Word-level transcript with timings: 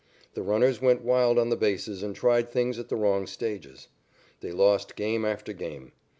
The 0.33 0.41
runners 0.41 0.81
went 0.81 1.03
wild 1.03 1.37
on 1.37 1.49
the 1.49 1.55
bases 1.55 2.01
and 2.01 2.15
tried 2.15 2.49
things 2.51 2.79
at 2.79 2.89
the 2.89 2.95
wrong 2.95 3.27
stages. 3.27 3.87
They 4.39 4.51
lost 4.51 4.95
game 4.95 5.23
after 5.23 5.53
game. 5.53 5.91